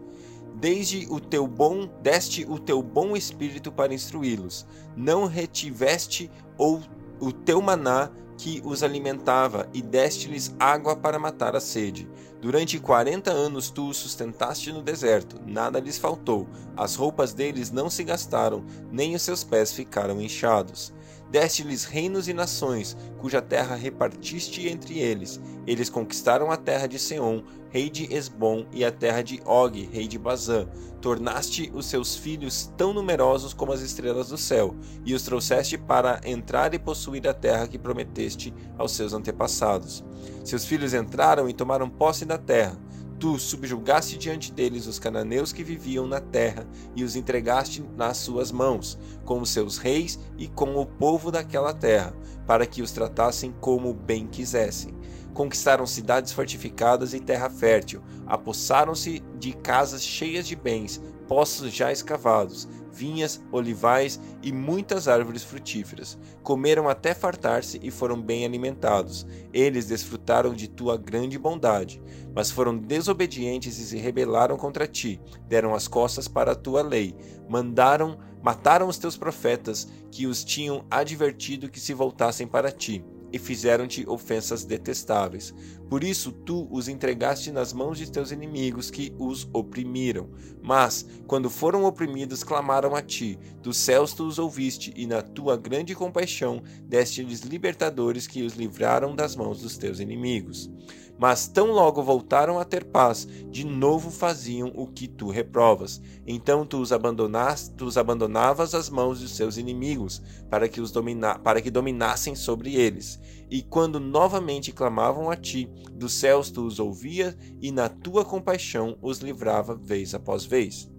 Desde 0.56 1.06
o 1.12 1.20
teu 1.20 1.46
bom, 1.46 1.88
deste 2.02 2.44
o 2.50 2.58
teu 2.58 2.82
bom 2.82 3.16
espírito 3.16 3.72
para 3.72 3.94
instruí-los. 3.94 4.66
Não 4.96 5.28
retiveste 5.28 6.32
ou 6.58 6.82
o 7.20 7.32
teu 7.32 7.62
maná 7.62 8.10
que 8.38 8.62
os 8.64 8.84
alimentava 8.84 9.68
e 9.74 9.82
deste-lhes 9.82 10.56
água 10.60 10.96
para 10.96 11.18
matar 11.18 11.56
a 11.56 11.60
sede. 11.60 12.08
Durante 12.40 12.80
quarenta 12.80 13.32
anos 13.32 13.70
tu 13.72 13.90
os 13.90 13.98
sustentaste 13.98 14.72
no 14.72 14.84
deserto, 14.84 15.42
nada 15.46 15.80
lhes 15.80 15.98
faltou, 15.98 16.48
as 16.76 16.96
roupas 16.96 17.34
deles 17.34 17.72
não 17.72 17.90
se 17.90 18.04
gastaram, 18.04 18.64
nem 18.92 19.16
os 19.16 19.24
seus 19.24 19.44
pés 19.44 19.74
ficaram 19.74 20.22
inchados. 20.22 20.94
Deste-lhes 21.30 21.84
reinos 21.84 22.28
e 22.28 22.34
nações, 22.34 22.96
cuja 23.20 23.42
terra 23.42 23.76
repartiste 23.76 24.68
entre 24.68 24.98
eles. 24.98 25.42
Eles 25.66 25.90
conquistaram 25.90 26.50
a 26.52 26.56
terra 26.56 26.88
de 26.88 26.98
Seom, 26.98 27.44
rei 27.70 27.90
de 27.90 28.14
Esbom, 28.14 28.66
e 28.72 28.86
a 28.86 28.92
terra 28.92 29.22
de 29.22 29.42
Og, 29.46 29.90
rei 29.92 30.08
de 30.08 30.18
Bazã. 30.18 30.68
Tornaste 31.02 31.70
os 31.76 31.86
seus 31.86 32.16
filhos 32.16 32.72
tão 32.78 32.94
numerosos 32.94 33.54
como 33.54 33.74
as 33.74 33.82
estrelas 33.82 34.30
do 34.30 34.38
céu, 34.38 34.74
e 35.06 35.14
os 35.14 35.24
trouxeste 35.24 35.78
para 35.78 36.22
entrar 36.24 36.74
e 36.74 36.80
possuir 36.80 37.28
a 37.28 37.34
terra 37.34 37.68
que 37.68 37.78
prometeste 37.78 38.54
aos 38.78 38.94
seus 38.94 39.14
antepassados. 39.14 40.04
Seus 40.46 40.66
filhos 40.66 40.94
entraram 40.94 41.50
e 41.50 41.54
tomaram 41.54 41.90
posse 41.90 42.24
da 42.24 42.38
terra. 42.38 42.78
Tu 43.20 43.40
subjugaste 43.40 44.16
diante 44.16 44.52
deles 44.52 44.86
os 44.86 45.00
cananeus 45.00 45.52
que 45.52 45.64
viviam 45.64 46.06
na 46.06 46.20
terra 46.20 46.68
e 46.96 47.04
os 47.04 47.16
entregaste 47.16 47.84
nas 47.96 48.18
suas 48.18 48.52
mãos, 48.52 48.98
com 49.26 49.42
os 49.42 49.50
seus 49.50 49.78
reis 49.78 50.20
e 50.38 50.48
com 50.48 50.76
o 50.76 50.86
povo 50.86 51.32
daquela 51.32 51.74
terra, 51.74 52.14
para 52.46 52.68
que 52.68 52.82
os 52.82 52.92
tratassem 52.92 53.52
como 53.60 53.92
bem 53.92 54.28
quisessem. 54.28 54.96
Conquistaram 55.34 55.88
cidades 55.88 56.32
fortificadas 56.32 57.16
e 57.16 57.20
terra 57.20 57.50
fértil, 57.50 58.04
apossaram-se 58.28 59.24
de 59.40 59.54
casas 59.54 60.04
cheias 60.04 60.48
de 60.48 60.56
bens, 60.56 61.02
poços 61.28 61.74
já 61.74 61.92
escavados, 61.92 62.68
vinhas, 62.98 63.42
olivais 63.52 64.20
e 64.42 64.52
muitas 64.52 65.08
árvores 65.08 65.44
frutíferas. 65.44 66.18
Comeram 66.42 66.90
até 66.90 67.14
fartar-se 67.14 67.80
e 67.84 67.92
foram 67.92 68.20
bem 68.20 68.44
alimentados. 68.44 69.28
Eles 69.54 69.86
desfrutaram 69.86 70.54
de 70.54 70.68
tua 70.68 70.98
grande 70.98 71.38
bondade, 71.38 72.02
mas 72.34 72.50
foram 72.50 72.76
desobedientes 72.76 73.78
e 73.78 73.86
se 73.86 73.98
rebelaram 73.98 74.58
contra 74.58 74.88
ti. 74.88 75.22
Deram 75.48 75.76
as 75.76 75.88
costas 75.88 76.28
para 76.28 76.54
a 76.54 76.56
tua 76.56 76.82
lei. 76.82 77.16
Mandaram, 77.48 78.18
mataram 78.42 78.88
os 78.88 78.98
teus 78.98 79.16
profetas, 79.16 79.88
que 80.12 80.26
os 80.26 80.44
tinham 80.44 80.84
advertido 80.90 81.70
que 81.70 81.80
se 81.80 81.94
voltassem 81.94 82.48
para 82.48 82.72
ti 82.72 83.06
e 83.32 83.40
fizeram-te 83.40 84.08
ofensas 84.08 84.64
detestáveis. 84.64 85.54
Por 85.90 86.04
isso 86.04 86.32
tu 86.32 86.68
os 86.72 86.88
entregaste 86.88 87.52
nas 87.52 87.74
mãos 87.74 87.98
de 87.98 88.12
teus 88.12 88.32
inimigos 88.32 88.92
que 88.92 89.14
os 89.18 89.48
oprimiram. 89.54 90.30
Mas, 90.62 91.06
quando 91.26 91.50
foram 91.50 91.86
oprimidos, 91.86 92.44
clamaram 92.44 92.96
a 92.96 93.02
ti. 93.02 93.40
Dos 93.62 93.78
céus 93.78 94.14
tu 94.14 94.26
os 94.28 94.38
ouviste, 94.38 94.94
e 94.96 95.08
na 95.08 95.22
tua 95.22 95.56
grande 95.56 95.96
compaixão 95.96 96.62
deste-lhes 96.84 97.42
libertadores 97.42 98.28
que 98.28 98.44
os 98.44 98.54
livraram 98.54 99.16
das 99.16 99.36
mãos 99.36 99.62
dos 99.62 99.78
teus 99.78 100.00
inimigos. 100.00 100.70
Mas 101.18 101.48
tão 101.48 101.72
logo 101.72 102.04
voltaram 102.04 102.60
a 102.60 102.66
ter 102.66 102.86
paz, 102.86 103.28
de 103.50 103.66
novo 103.66 104.12
faziam 104.12 104.72
o 104.76 104.86
que 104.86 105.08
tu 105.08 105.30
reprovas. 105.30 106.02
Então 106.26 106.66
tu 106.66 106.80
os, 106.80 106.92
abandonas, 106.92 107.74
tu 107.76 107.86
os 107.86 107.98
abandonavas 107.98 108.76
às 108.76 108.90
mãos 108.90 109.20
dos 109.20 109.36
seus 109.36 109.58
inimigos, 109.58 110.22
para 110.50 110.68
que, 110.68 110.80
os 110.80 110.92
domina, 110.92 111.40
para 111.40 111.62
que 111.62 111.72
dominassem 111.72 112.36
sobre 112.36 112.76
eles. 112.76 113.20
E 113.50 113.62
quando 113.62 114.00
novamente 114.00 114.72
clamavam 114.72 115.30
a 115.30 115.36
ti, 115.36 115.70
dos 115.94 116.14
céus 116.14 116.52
tu 116.52 116.66
os 116.66 116.80
ouvias, 116.80 117.36
e 117.62 117.72
na 117.72 117.90
tua 117.90 118.24
compaixão 118.24 118.98
os 119.02 119.20
livrava 119.20 119.74
vez 119.74 120.14
após 120.14 120.46
vez. 120.46 120.90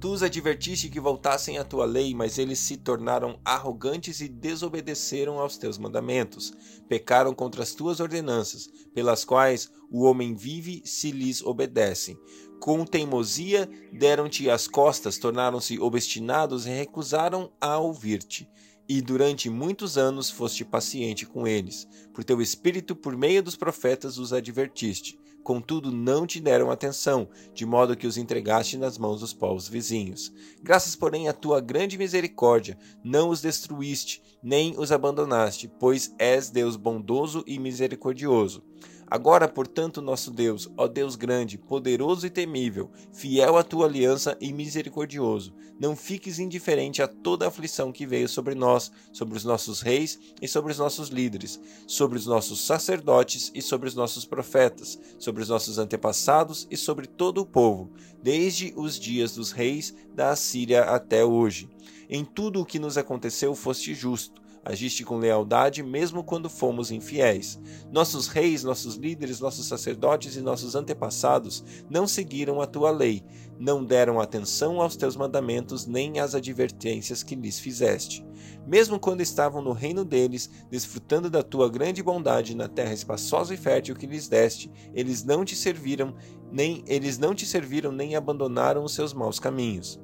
Tu 0.00 0.08
os 0.08 0.22
advertiste 0.22 0.88
que 0.88 1.00
voltassem 1.00 1.58
à 1.58 1.64
tua 1.64 1.84
lei, 1.84 2.14
mas 2.14 2.38
eles 2.38 2.60
se 2.60 2.76
tornaram 2.76 3.40
arrogantes 3.44 4.20
e 4.20 4.28
desobedeceram 4.28 5.40
aos 5.40 5.58
teus 5.58 5.76
mandamentos. 5.76 6.52
Pecaram 6.88 7.34
contra 7.34 7.64
as 7.64 7.74
tuas 7.74 7.98
ordenanças, 7.98 8.68
pelas 8.94 9.24
quais 9.24 9.68
o 9.90 10.04
homem 10.04 10.36
vive 10.36 10.82
se 10.84 11.10
lhes 11.10 11.42
obedecem. 11.42 12.16
Com 12.60 12.84
teimosia 12.84 13.68
deram-te 13.92 14.48
as 14.48 14.68
costas, 14.68 15.18
tornaram-se 15.18 15.80
obstinados 15.80 16.64
e 16.64 16.70
recusaram 16.70 17.50
a 17.60 17.76
ouvir-te. 17.78 18.48
E 18.88 19.02
durante 19.02 19.50
muitos 19.50 19.98
anos 19.98 20.30
foste 20.30 20.64
paciente 20.64 21.26
com 21.26 21.46
eles. 21.46 21.86
Por 22.14 22.24
teu 22.24 22.40
espírito, 22.40 22.96
por 22.96 23.16
meio 23.16 23.42
dos 23.42 23.56
profetas, 23.56 24.18
os 24.18 24.32
advertiste 24.32 25.18
contudo 25.48 25.90
não 25.90 26.26
te 26.26 26.40
deram 26.40 26.70
atenção, 26.70 27.26
de 27.54 27.64
modo 27.64 27.96
que 27.96 28.06
os 28.06 28.18
entregaste 28.18 28.76
nas 28.76 28.98
mãos 28.98 29.20
dos 29.20 29.32
povos 29.32 29.66
vizinhos. 29.66 30.30
Graças, 30.62 30.94
porém, 30.94 31.26
à 31.26 31.32
tua 31.32 31.58
grande 31.58 31.96
misericórdia, 31.96 32.78
não 33.02 33.30
os 33.30 33.40
destruíste, 33.40 34.22
nem 34.42 34.78
os 34.78 34.92
abandonaste, 34.92 35.66
pois 35.80 36.14
és 36.18 36.50
Deus 36.50 36.76
bondoso 36.76 37.42
e 37.46 37.58
misericordioso. 37.58 38.62
Agora, 39.10 39.48
portanto, 39.48 40.02
nosso 40.02 40.30
Deus, 40.30 40.68
ó 40.76 40.86
Deus 40.86 41.16
grande, 41.16 41.56
poderoso 41.56 42.26
e 42.26 42.30
temível, 42.30 42.90
fiel 43.10 43.56
à 43.56 43.62
tua 43.62 43.86
aliança 43.86 44.36
e 44.38 44.52
misericordioso, 44.52 45.54
não 45.80 45.96
fiques 45.96 46.38
indiferente 46.38 47.00
a 47.00 47.08
toda 47.08 47.46
a 47.46 47.48
aflição 47.48 47.90
que 47.90 48.04
veio 48.04 48.28
sobre 48.28 48.54
nós, 48.54 48.92
sobre 49.10 49.38
os 49.38 49.44
nossos 49.44 49.80
reis 49.80 50.18
e 50.42 50.46
sobre 50.46 50.72
os 50.72 50.78
nossos 50.78 51.08
líderes, 51.08 51.58
sobre 51.86 52.18
os 52.18 52.26
nossos 52.26 52.60
sacerdotes 52.66 53.50
e 53.54 53.62
sobre 53.62 53.88
os 53.88 53.94
nossos 53.94 54.26
profetas, 54.26 54.98
sobre 55.18 55.42
os 55.42 55.48
nossos 55.48 55.78
antepassados 55.78 56.66
e 56.70 56.76
sobre 56.76 57.06
todo 57.06 57.40
o 57.40 57.46
povo, 57.46 57.90
desde 58.22 58.74
os 58.76 58.98
dias 58.98 59.32
dos 59.32 59.52
reis 59.52 59.94
da 60.14 60.32
Assíria 60.32 60.82
até 60.82 61.24
hoje. 61.24 61.70
Em 62.10 62.24
tudo 62.24 62.60
o 62.60 62.66
que 62.66 62.78
nos 62.78 62.98
aconteceu 62.98 63.54
foste 63.54 63.94
justo 63.94 64.47
Agiste 64.68 65.02
com 65.02 65.16
lealdade 65.16 65.82
mesmo 65.82 66.22
quando 66.22 66.50
fomos 66.50 66.90
infiéis. 66.90 67.58
Nossos 67.90 68.28
reis, 68.28 68.62
nossos 68.62 68.96
líderes, 68.96 69.40
nossos 69.40 69.66
sacerdotes 69.66 70.36
e 70.36 70.42
nossos 70.42 70.74
antepassados 70.74 71.64
não 71.88 72.06
seguiram 72.06 72.60
a 72.60 72.66
tua 72.66 72.90
lei, 72.90 73.24
não 73.58 73.82
deram 73.82 74.20
atenção 74.20 74.82
aos 74.82 74.94
teus 74.94 75.16
mandamentos 75.16 75.86
nem 75.86 76.20
às 76.20 76.34
advertências 76.34 77.22
que 77.22 77.34
lhes 77.34 77.58
fizeste. 77.58 78.22
Mesmo 78.66 79.00
quando 79.00 79.22
estavam 79.22 79.62
no 79.62 79.72
reino 79.72 80.04
deles, 80.04 80.50
desfrutando 80.70 81.30
da 81.30 81.42
tua 81.42 81.70
grande 81.70 82.02
bondade 82.02 82.54
na 82.54 82.68
terra 82.68 82.92
espaçosa 82.92 83.54
e 83.54 83.56
fértil 83.56 83.96
que 83.96 84.06
lhes 84.06 84.28
deste, 84.28 84.70
eles 84.92 85.24
não 85.24 85.46
te 85.46 85.56
serviram, 85.56 86.14
nem 86.52 86.84
eles 86.86 87.16
não 87.16 87.34
te 87.34 87.46
serviram 87.46 87.90
nem 87.90 88.14
abandonaram 88.14 88.84
os 88.84 88.92
seus 88.92 89.14
maus 89.14 89.40
caminhos. 89.40 89.98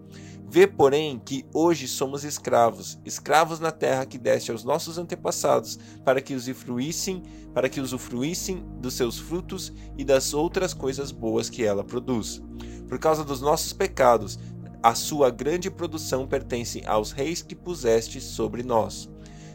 Vê, 0.47 0.67
porém, 0.67 1.19
que 1.19 1.45
hoje 1.53 1.89
somos 1.89 2.23
escravos, 2.23 2.99
escravos 3.05 3.59
na 3.59 3.73
terra 3.73 4.07
que 4.07 4.19
deste 4.19 4.51
aos 4.51 4.63
nossos 4.63 4.99
antepassados, 4.99 5.79
para 6.05 6.21
que 6.21 6.35
usufruíssem, 6.35 7.23
para 7.53 7.69
que 7.69 7.81
usufruíssem 7.81 8.65
dos 8.79 8.95
seus 8.95 9.19
frutos 9.19 9.73
e 9.97 10.05
das 10.05 10.35
outras 10.35 10.73
coisas 10.73 11.11
boas 11.11 11.51
que 11.51 11.65
ela 11.65 11.83
produz. 11.83 12.43
Por 12.89 12.99
causa 12.99 13.25
dos 13.25 13.41
nossos 13.41 13.73
pecados, 13.73 14.39
a 14.83 14.95
sua 14.95 15.31
grande 15.31 15.71
produção 15.71 16.27
pertence 16.27 16.83
aos 16.87 17.11
reis 17.11 17.41
que 17.41 17.55
puseste 17.55 18.21
sobre 18.21 18.63
nós. 18.63 19.09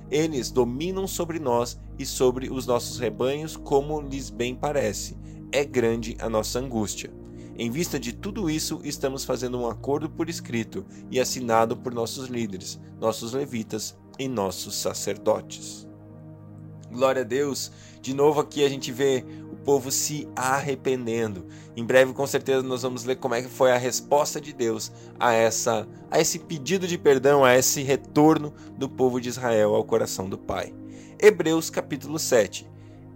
Eles 0.09 0.49
dominam 0.49 1.07
sobre 1.07 1.39
nós 1.39 1.79
e 1.99 2.05
sobre 2.05 2.49
os 2.49 2.65
nossos 2.65 2.97
rebanhos 2.97 3.55
como 3.55 4.01
lhes 4.01 4.31
bem 4.31 4.55
parece. 4.55 5.15
É 5.51 5.63
grande 5.63 6.17
a 6.19 6.27
nossa 6.27 6.59
angústia. 6.59 7.18
Em 7.59 7.69
vista 7.69 7.99
de 7.99 8.13
tudo 8.13 8.49
isso, 8.49 8.79
estamos 8.85 9.25
fazendo 9.25 9.59
um 9.59 9.67
acordo 9.67 10.09
por 10.09 10.29
escrito 10.29 10.85
e 11.11 11.19
assinado 11.19 11.75
por 11.75 11.93
nossos 11.93 12.29
líderes, 12.29 12.79
nossos 13.01 13.33
levitas 13.33 13.97
e 14.17 14.29
nossos 14.29 14.77
sacerdotes. 14.77 15.85
Glória 16.89 17.21
a 17.21 17.25
Deus. 17.25 17.69
De 18.01 18.13
novo 18.13 18.39
aqui 18.39 18.63
a 18.63 18.69
gente 18.69 18.93
vê 18.93 19.25
o 19.51 19.57
povo 19.57 19.91
se 19.91 20.25
arrependendo. 20.37 21.47
Em 21.75 21.83
breve, 21.83 22.13
com 22.13 22.25
certeza, 22.25 22.63
nós 22.63 22.83
vamos 22.83 23.03
ler 23.03 23.17
como 23.17 23.35
é 23.35 23.41
que 23.41 23.49
foi 23.49 23.73
a 23.73 23.77
resposta 23.77 24.39
de 24.39 24.53
Deus 24.53 24.89
a 25.19 25.33
essa 25.33 25.85
a 26.09 26.17
esse 26.17 26.39
pedido 26.39 26.87
de 26.87 26.97
perdão, 26.97 27.43
a 27.43 27.57
esse 27.57 27.83
retorno 27.83 28.53
do 28.77 28.87
povo 28.87 29.19
de 29.19 29.27
Israel 29.27 29.75
ao 29.75 29.83
coração 29.83 30.29
do 30.29 30.37
Pai. 30.37 30.73
Hebreus 31.21 31.69
capítulo 31.69 32.17
7. 32.17 32.68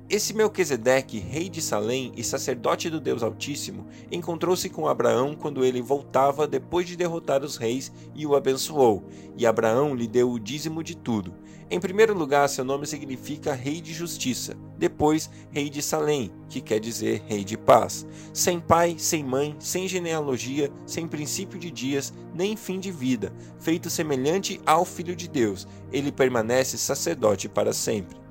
Esse 0.10 0.34
Melquisedeque, 0.34 1.18
rei 1.18 1.48
de 1.48 1.62
Salém 1.62 2.12
e 2.16 2.24
sacerdote 2.24 2.90
do 2.90 3.00
Deus 3.00 3.24
Altíssimo, 3.24 3.88
encontrou-se 4.12 4.70
com 4.70 4.88
Abraão 4.88 5.34
quando 5.34 5.64
ele 5.64 5.82
voltava 5.82 6.46
depois 6.46 6.86
de 6.86 6.98
derrotar 6.98 7.42
os 7.42 7.56
reis 7.56 7.92
e 8.14 8.26
o 8.28 8.36
abençoou, 8.36 9.06
e 9.38 9.46
Abraão 9.46 9.96
lhe 9.96 10.06
deu 10.06 10.30
o 10.30 10.40
dízimo 10.40 10.84
de 10.84 10.96
tudo. 10.96 11.34
Em 11.72 11.80
primeiro 11.80 12.14
lugar, 12.14 12.48
seu 12.50 12.66
nome 12.66 12.86
significa 12.86 13.54
Rei 13.54 13.80
de 13.80 13.94
Justiça, 13.94 14.56
depois 14.78 15.30
Rei 15.50 15.70
de 15.70 15.82
Salém, 15.82 16.32
que 16.50 16.62
quer 16.62 16.80
dizer 16.80 17.24
Rei 17.26 17.44
de 17.44 17.58
Paz. 17.58 18.06
Sem 18.34 18.60
pai, 18.60 18.96
sem 19.00 19.24
mãe, 19.24 19.56
sem 19.58 19.88
genealogia, 19.88 20.70
sem 20.86 21.08
princípio 21.08 21.58
de 21.58 21.72
dias, 21.72 22.14
nem 22.36 22.58
fim 22.58 22.80
de 22.80 22.92
vida, 22.92 23.34
feito 23.58 23.90
semelhante 23.90 24.60
ao 24.66 24.84
Filho 24.84 25.16
de 25.16 25.30
Deus, 25.30 25.66
ele 25.92 26.12
permanece 26.12 26.78
sacerdote 26.78 27.48
para 27.48 27.74
sempre. 27.74 28.23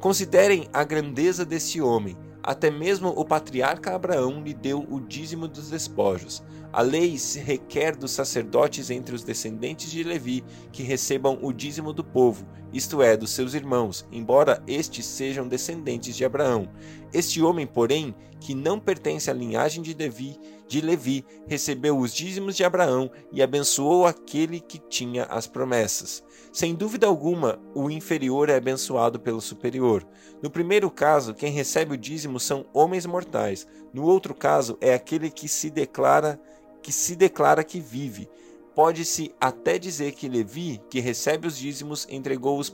Considerem 0.00 0.66
a 0.72 0.82
grandeza 0.82 1.44
desse 1.44 1.78
homem. 1.78 2.16
Até 2.42 2.70
mesmo 2.70 3.10
o 3.10 3.22
patriarca 3.22 3.94
Abraão 3.94 4.42
lhe 4.42 4.54
deu 4.54 4.86
o 4.90 4.98
dízimo 4.98 5.46
dos 5.46 5.68
despojos. 5.68 6.42
A 6.72 6.82
lei 6.82 7.16
requer 7.44 7.96
dos 7.96 8.12
sacerdotes 8.12 8.90
entre 8.90 9.14
os 9.14 9.24
descendentes 9.24 9.90
de 9.90 10.04
Levi 10.04 10.44
que 10.70 10.84
recebam 10.84 11.38
o 11.42 11.52
dízimo 11.52 11.92
do 11.92 12.04
povo, 12.04 12.46
isto 12.72 13.02
é, 13.02 13.16
dos 13.16 13.30
seus 13.30 13.54
irmãos, 13.54 14.06
embora 14.12 14.62
estes 14.68 15.04
sejam 15.04 15.48
descendentes 15.48 16.16
de 16.16 16.24
Abraão. 16.24 16.68
Este 17.12 17.42
homem, 17.42 17.66
porém, 17.66 18.14
que 18.38 18.54
não 18.54 18.78
pertence 18.78 19.28
à 19.28 19.34
linhagem 19.34 19.82
de 19.82 19.92
Levi, 19.92 20.38
de 20.68 20.80
Levi, 20.80 21.24
recebeu 21.48 21.98
os 21.98 22.14
dízimos 22.14 22.56
de 22.56 22.62
Abraão 22.62 23.10
e 23.32 23.42
abençoou 23.42 24.06
aquele 24.06 24.60
que 24.60 24.78
tinha 24.78 25.24
as 25.24 25.48
promessas. 25.48 26.22
Sem 26.52 26.74
dúvida 26.74 27.08
alguma, 27.08 27.60
o 27.74 27.90
inferior 27.90 28.48
é 28.48 28.56
abençoado 28.56 29.18
pelo 29.18 29.40
superior. 29.40 30.06
No 30.40 30.48
primeiro 30.48 30.88
caso, 30.88 31.34
quem 31.34 31.50
recebe 31.52 31.94
o 31.94 31.98
dízimo 31.98 32.38
são 32.38 32.64
homens 32.72 33.04
mortais. 33.04 33.66
No 33.92 34.04
outro 34.04 34.32
caso, 34.32 34.78
é 34.80 34.94
aquele 34.94 35.28
que 35.28 35.48
se 35.48 35.68
declara 35.68 36.40
que 36.82 36.92
se 36.92 37.16
declara 37.16 37.64
que 37.64 37.80
vive. 37.80 38.28
Pode-se 38.74 39.34
até 39.40 39.78
dizer 39.78 40.12
que 40.12 40.28
Levi, 40.28 40.80
que 40.88 41.00
recebe 41.00 41.46
os 41.46 41.56
dízimos, 41.56 42.06
entregou-os 42.08 42.72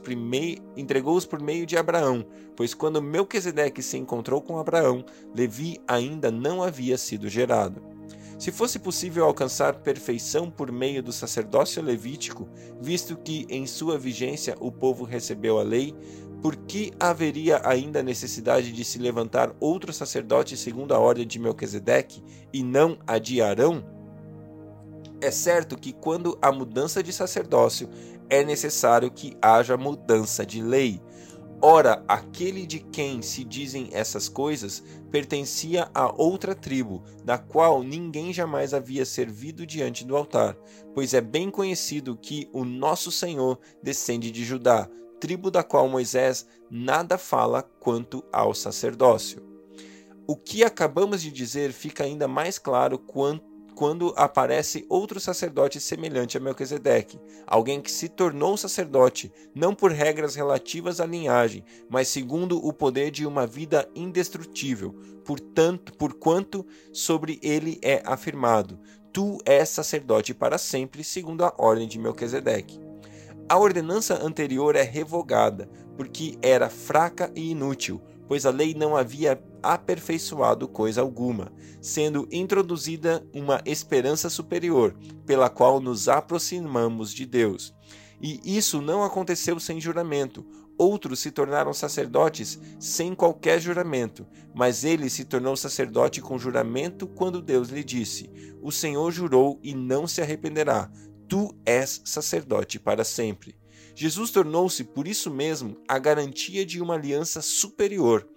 entregou 0.75 1.19
por 1.25 1.41
meio 1.41 1.65
de 1.65 1.75
Abraão, 1.75 2.25
pois 2.55 2.73
quando 2.73 3.01
Melquisedeque 3.01 3.81
se 3.81 3.97
encontrou 3.97 4.41
com 4.41 4.59
Abraão, 4.59 5.03
Levi 5.35 5.79
ainda 5.87 6.29
não 6.29 6.61
havia 6.61 6.97
sido 6.97 7.27
gerado. 7.27 7.81
Se 8.37 8.51
fosse 8.51 8.77
possível 8.77 9.25
alcançar 9.25 9.81
perfeição 9.81 10.51
por 10.51 10.71
meio 10.71 11.01
do 11.01 11.11
sacerdócio 11.11 11.81
levítico, 11.81 12.47
visto 12.79 13.17
que 13.17 13.47
em 13.49 13.65
sua 13.65 13.97
vigência 13.97 14.55
o 14.59 14.71
povo 14.71 15.03
recebeu 15.03 15.57
a 15.57 15.63
lei, 15.63 15.95
por 16.41 16.55
que 16.55 16.91
haveria 16.99 17.59
ainda 17.67 18.03
necessidade 18.03 18.71
de 18.71 18.85
se 18.85 18.99
levantar 18.99 19.55
outro 19.59 19.91
sacerdote 19.91 20.55
segundo 20.55 20.93
a 20.93 20.99
ordem 20.99 21.25
de 21.25 21.39
Melquisedeque 21.39 22.23
e 22.53 22.61
não 22.61 22.99
a 23.07 23.17
de 23.17 23.41
Arão? 23.41 23.96
É 25.19 25.31
certo 25.31 25.77
que 25.77 25.93
quando 25.93 26.37
há 26.41 26.51
mudança 26.51 27.01
de 27.01 27.11
sacerdócio, 27.11 27.89
é 28.29 28.43
necessário 28.43 29.09
que 29.09 29.35
haja 29.41 29.75
mudança 29.75 30.45
de 30.45 30.61
lei. 30.61 31.01
Ora, 31.59 32.03
aquele 32.07 32.67
de 32.67 32.79
quem 32.79 33.23
se 33.23 33.43
dizem 33.43 33.89
essas 33.91 34.29
coisas 34.29 34.83
pertencia 35.09 35.89
a 35.91 36.13
outra 36.15 36.53
tribo, 36.53 37.01
da 37.23 37.39
qual 37.39 37.81
ninguém 37.81 38.31
jamais 38.31 38.75
havia 38.75 39.03
servido 39.05 39.65
diante 39.65 40.05
do 40.05 40.15
altar, 40.15 40.55
pois 40.93 41.15
é 41.15 41.21
bem 41.21 41.49
conhecido 41.49 42.15
que 42.15 42.47
o 42.53 42.63
nosso 42.63 43.11
Senhor 43.11 43.57
descende 43.81 44.29
de 44.29 44.45
Judá, 44.45 44.87
tribo 45.19 45.49
da 45.49 45.63
qual 45.63 45.89
Moisés 45.89 46.45
nada 46.69 47.17
fala 47.17 47.63
quanto 47.63 48.23
ao 48.31 48.53
sacerdócio. 48.53 49.43
O 50.27 50.35
que 50.35 50.63
acabamos 50.63 51.23
de 51.23 51.31
dizer 51.31 51.71
fica 51.71 52.03
ainda 52.03 52.27
mais 52.27 52.59
claro 52.59 52.99
quanto 52.99 53.56
quando 53.77 54.11
aparece 54.17 54.87
outro 54.89 55.19
sacerdote 55.19 55.79
semelhante 55.79 56.35
a 56.35 56.39
Melquisedeque, 56.39 57.19
alguém 57.45 57.79
que 57.79 57.91
se 57.91 58.09
tornou 58.09 58.57
sacerdote, 58.57 59.31
não 59.53 59.75
por 59.75 59.91
regras 59.91 60.33
relativas 60.33 60.99
à 60.99 61.05
linhagem, 61.05 61.63
mas 61.87 62.07
segundo 62.07 62.57
o 62.57 62.73
poder 62.73 63.11
de 63.11 63.23
uma 63.23 63.45
vida 63.45 63.87
indestrutível, 63.93 64.95
portanto, 65.23 65.93
por 65.93 66.15
quanto 66.15 66.65
sobre 66.91 67.39
ele 67.43 67.79
é 67.83 68.01
afirmado: 68.03 68.79
Tu 69.13 69.37
és 69.45 69.69
sacerdote 69.69 70.33
para 70.33 70.57
sempre, 70.57 71.03
segundo 71.03 71.45
a 71.45 71.53
ordem 71.55 71.87
de 71.87 71.99
Melquisedeque. 71.99 72.79
A 73.47 73.59
ordenança 73.59 74.25
anterior 74.25 74.75
é 74.75 74.81
revogada, 74.81 75.69
porque 75.95 76.35
era 76.41 76.67
fraca 76.67 77.31
e 77.35 77.51
inútil, 77.51 78.01
pois 78.27 78.45
a 78.45 78.51
lei 78.51 78.73
não 78.73 78.95
havia 78.95 79.41
aperfeiçoado 79.63 80.67
coisa 80.67 81.01
alguma, 81.01 81.51
sendo 81.81 82.27
introduzida 82.31 83.25
uma 83.33 83.61
esperança 83.65 84.29
superior, 84.29 84.95
pela 85.25 85.49
qual 85.49 85.79
nos 85.79 86.07
aproximamos 86.07 87.13
de 87.13 87.25
Deus. 87.25 87.73
E 88.21 88.57
isso 88.57 88.81
não 88.81 89.03
aconteceu 89.03 89.59
sem 89.59 89.79
juramento. 89.79 90.45
Outros 90.77 91.19
se 91.19 91.31
tornaram 91.31 91.73
sacerdotes 91.73 92.59
sem 92.79 93.15
qualquer 93.15 93.59
juramento, 93.59 94.27
mas 94.53 94.83
ele 94.83 95.09
se 95.09 95.25
tornou 95.25 95.55
sacerdote 95.55 96.21
com 96.21 96.37
juramento 96.37 97.07
quando 97.07 97.41
Deus 97.41 97.69
lhe 97.69 97.83
disse: 97.83 98.29
O 98.61 98.71
Senhor 98.71 99.11
jurou 99.11 99.59
e 99.63 99.73
não 99.73 100.07
se 100.07 100.21
arrependerá. 100.21 100.91
Tu 101.27 101.53
és 101.65 102.01
sacerdote 102.05 102.79
para 102.79 103.03
sempre. 103.03 103.57
Jesus 103.99 104.29
tornou-se, 104.29 104.83
por 104.83 105.07
isso 105.07 105.31
mesmo, 105.31 105.75
a 105.87 105.97
garantia 105.97 106.63
de 106.63 106.79
uma 106.79 106.93
aliança 106.93 107.41
superior. 107.41 108.27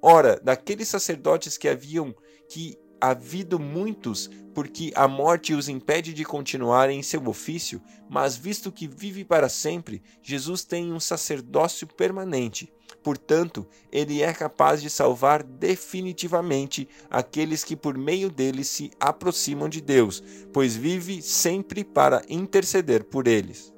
Ora, 0.00 0.40
daqueles 0.42 0.88
sacerdotes 0.88 1.58
que 1.58 1.68
haviam 1.68 2.14
que 2.48 2.78
havido 2.98 3.58
muitos, 3.58 4.30
porque 4.54 4.90
a 4.94 5.06
morte 5.06 5.52
os 5.52 5.68
impede 5.68 6.14
de 6.14 6.24
continuarem 6.24 6.98
em 6.98 7.02
seu 7.02 7.28
ofício, 7.28 7.82
mas 8.08 8.38
visto 8.38 8.72
que 8.72 8.88
vive 8.88 9.22
para 9.22 9.50
sempre, 9.50 10.02
Jesus 10.22 10.64
tem 10.64 10.90
um 10.90 10.98
sacerdócio 10.98 11.86
permanente. 11.86 12.72
Portanto, 13.02 13.68
ele 13.92 14.22
é 14.22 14.32
capaz 14.32 14.80
de 14.80 14.88
salvar 14.88 15.42
definitivamente 15.42 16.88
aqueles 17.10 17.62
que 17.62 17.76
por 17.76 17.98
meio 17.98 18.30
dele 18.30 18.64
se 18.64 18.90
aproximam 18.98 19.68
de 19.68 19.82
Deus, 19.82 20.22
pois 20.54 20.74
vive 20.74 21.20
sempre 21.20 21.84
para 21.84 22.22
interceder 22.30 23.04
por 23.04 23.28
eles 23.28 23.72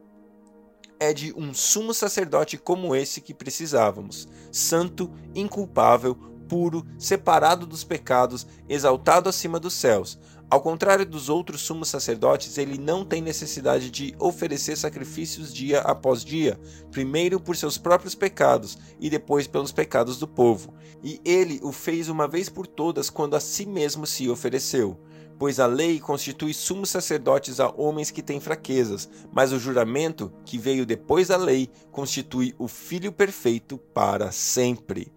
é 0.99 1.13
de 1.13 1.33
um 1.37 1.53
sumo 1.53 1.93
sacerdote 1.93 2.57
como 2.57 2.95
esse 2.95 3.21
que 3.21 3.35
precisávamos, 3.35 4.29
santo, 4.51 5.11
inculpável, 5.35 6.15
puro, 6.49 6.85
separado 6.99 7.67
dos 7.67 7.85
pecados, 7.85 8.47
exaltado 8.69 9.29
acima 9.29 9.59
dos 9.59 9.75
céus. 9.75 10.19
Ao 10.51 10.61
contrário 10.61 11.07
dos 11.07 11.29
outros 11.29 11.63
sumos 11.63 11.89
sacerdotes, 11.89 12.59
ele 12.59 12.79
não 12.79 13.05
tem 13.05 13.21
necessidade 13.21 13.91
de 13.91 14.15
oferecer 14.19 14.77
sacrifícios 14.77 15.53
dia 15.53 15.81
após 15.81 16.25
dia, 16.25 16.61
primeiro 16.93 17.41
por 17.41 17.57
seus 17.57 17.79
próprios 17.79 18.15
pecados 18.15 18.79
e 19.01 19.11
depois 19.11 19.47
pelos 19.47 19.73
pecados 19.73 20.19
do 20.19 20.29
povo. 20.29 20.73
E 21.03 21.21
ele 21.25 21.59
o 21.63 21.73
fez 21.73 22.09
uma 22.09 22.29
vez 22.29 22.49
por 22.49 22.67
todas 22.67 23.11
quando 23.11 23.35
a 23.35 23.41
si 23.41 23.67
mesmo 23.67 24.07
se 24.07 24.29
ofereceu 24.29 24.99
pois 25.39 25.61
a 25.61 25.67
lei 25.67 26.01
constitui 26.01 26.55
sumos 26.55 26.91
sacerdotes 26.91 27.61
a 27.61 27.73
homens 27.77 28.11
que 28.11 28.23
têm 28.23 28.41
fraquezas, 28.41 29.09
mas 29.33 29.53
o 29.53 29.59
juramento, 29.59 30.33
que 30.45 30.59
veio 30.59 30.87
depois 30.87 31.29
da 31.29 31.37
lei, 31.37 31.71
constitui 31.91 32.55
o 32.59 32.69
Filho 32.69 33.13
perfeito 33.13 33.79
para 33.79 34.31
sempre. 34.33 35.13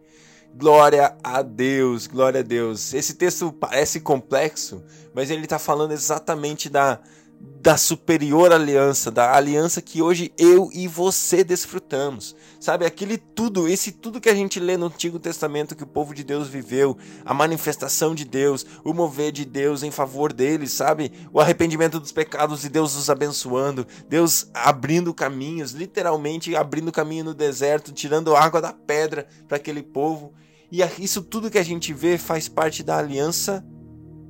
Glória 0.55 1.15
a 1.23 1.41
Deus, 1.41 2.07
glória 2.07 2.39
a 2.39 2.43
Deus. 2.43 2.93
Esse 2.93 3.13
texto 3.13 3.51
parece 3.51 3.99
complexo, 3.99 4.83
mas 5.13 5.29
ele 5.29 5.43
está 5.43 5.59
falando 5.59 5.91
exatamente 5.91 6.67
da, 6.67 6.99
da 7.39 7.75
superior 7.75 8.53
aliança, 8.53 9.11
da 9.11 9.35
aliança 9.35 9.81
que 9.81 10.01
hoje 10.01 10.31
eu 10.37 10.69
e 10.73 10.87
você 10.87 11.43
desfrutamos. 11.43 12.33
Sabe, 12.61 12.85
aquele 12.85 13.17
tudo, 13.17 13.67
esse 13.67 13.91
tudo 13.91 14.21
que 14.21 14.29
a 14.29 14.33
gente 14.33 14.57
lê 14.57 14.77
no 14.77 14.85
Antigo 14.85 15.19
Testamento 15.19 15.75
que 15.75 15.83
o 15.83 15.87
povo 15.87 16.15
de 16.15 16.23
Deus 16.23 16.47
viveu, 16.47 16.97
a 17.25 17.33
manifestação 17.33 18.15
de 18.15 18.23
Deus, 18.23 18.65
o 18.85 18.93
mover 18.93 19.33
de 19.33 19.43
Deus 19.43 19.83
em 19.83 19.91
favor 19.91 20.31
deles, 20.31 20.71
sabe? 20.71 21.11
O 21.33 21.41
arrependimento 21.41 21.99
dos 21.99 22.13
pecados 22.13 22.63
e 22.63 22.69
Deus 22.69 22.95
os 22.95 23.09
abençoando, 23.09 23.85
Deus 24.07 24.49
abrindo 24.53 25.13
caminhos, 25.13 25.71
literalmente 25.71 26.55
abrindo 26.55 26.89
caminho 26.89 27.25
no 27.25 27.33
deserto, 27.33 27.91
tirando 27.91 28.33
água 28.33 28.61
da 28.61 28.71
pedra 28.71 29.27
para 29.45 29.57
aquele 29.57 29.83
povo. 29.83 30.33
E 30.71 30.81
isso 30.99 31.21
tudo 31.21 31.51
que 31.51 31.59
a 31.59 31.65
gente 31.65 31.93
vê 31.93 32.17
faz 32.17 32.47
parte 32.47 32.81
da 32.81 32.97
aliança 32.97 33.65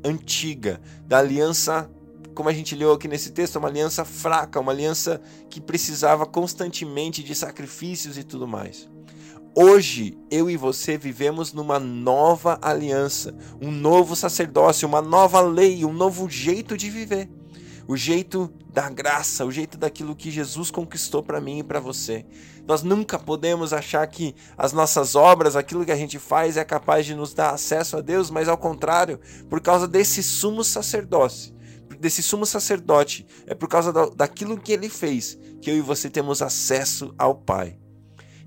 antiga, 0.03 0.81
da 1.05 1.19
aliança 1.19 1.87
como 2.37 2.49
a 2.49 2.53
gente 2.53 2.75
leu 2.75 2.91
aqui 2.91 3.07
nesse 3.07 3.31
texto, 3.31 3.55
uma 3.55 3.67
aliança 3.67 4.05
fraca, 4.05 4.59
uma 4.59 4.71
aliança 4.71 5.19
que 5.49 5.59
precisava 5.59 6.23
constantemente 6.23 7.23
de 7.23 7.33
sacrifícios 7.33 8.15
e 8.15 8.23
tudo 8.23 8.47
mais. 8.47 8.87
Hoje, 9.55 10.15
eu 10.29 10.47
e 10.47 10.55
você 10.55 10.99
vivemos 10.99 11.51
numa 11.51 11.79
nova 11.79 12.59
aliança, 12.61 13.35
um 13.59 13.71
novo 13.71 14.15
sacerdócio, 14.15 14.87
uma 14.87 15.01
nova 15.01 15.41
lei, 15.41 15.83
um 15.83 15.91
novo 15.91 16.29
jeito 16.29 16.77
de 16.77 16.91
viver. 16.91 17.27
O 17.87 17.97
jeito 17.97 18.53
da 18.71 18.87
graça, 18.87 19.43
o 19.43 19.51
jeito 19.51 19.75
daquilo 19.75 20.15
que 20.15 20.29
Jesus 20.29 20.69
conquistou 20.69 21.23
para 21.23 21.41
mim 21.41 21.59
e 21.59 21.63
para 21.63 21.79
você. 21.79 22.23
Nós 22.67 22.83
nunca 22.83 23.17
podemos 23.17 23.73
achar 23.73 24.05
que 24.05 24.35
as 24.55 24.73
nossas 24.73 25.15
obras, 25.15 25.55
aquilo 25.55 25.83
que 25.83 25.91
a 25.91 25.95
gente 25.95 26.19
faz, 26.19 26.55
é 26.55 26.63
capaz 26.63 27.03
de 27.03 27.15
nos 27.15 27.33
dar 27.33 27.49
acesso 27.49 27.97
a 27.97 28.01
Deus, 28.01 28.29
mas 28.29 28.47
ao 28.47 28.59
contrário, 28.59 29.19
por 29.49 29.59
causa 29.59 29.87
desse 29.87 30.21
sumo 30.21 30.63
sacerdócio, 30.63 31.56
desse 31.99 32.21
sumo 32.21 32.45
sacerdote, 32.45 33.25
é 33.45 33.53
por 33.53 33.67
causa 33.67 33.91
daquilo 34.15 34.59
que 34.59 34.71
ele 34.71 34.89
fez 34.89 35.37
que 35.61 35.69
eu 35.69 35.77
e 35.77 35.81
você 35.81 36.09
temos 36.09 36.41
acesso 36.41 37.13
ao 37.17 37.35
Pai. 37.35 37.77